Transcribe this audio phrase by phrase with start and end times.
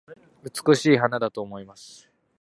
[0.41, 2.09] 美しい花だと思います